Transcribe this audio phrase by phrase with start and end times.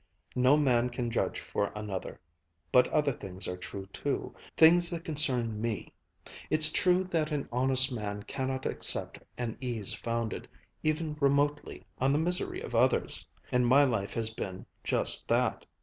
[0.33, 2.19] No man can judge for another.
[2.71, 5.93] But other things are true too, things that concern me.
[6.49, 10.47] It's true that an honest man cannot accept an ease founded,
[10.81, 13.27] even remotely, on the misery of others.
[13.51, 15.67] And my life has been just that.